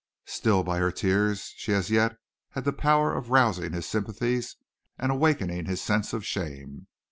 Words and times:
Still 0.25 0.63
by 0.63 0.79
her 0.79 0.91
tears 0.91 1.53
she 1.57 1.73
as 1.75 1.91
yet 1.91 2.17
had 2.49 2.63
the 2.63 2.73
power 2.73 3.13
of 3.13 3.29
rousing 3.29 3.73
his 3.73 3.85
sympathies 3.85 4.55
and 4.97 5.11
awakening 5.11 5.65
his 5.67 5.79
sense 5.79 6.11
of 6.11 6.25
shame. 6.25 6.87